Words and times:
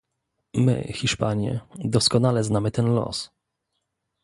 My 0.55 0.91
Hiszpanie 0.93 1.59
doskonale 1.85 2.43
znamy 2.43 2.71
ten 2.71 2.93
los 2.95 3.31